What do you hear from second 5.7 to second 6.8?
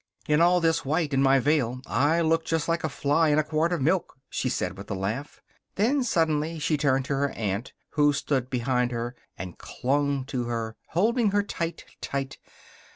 Then, suddenly, she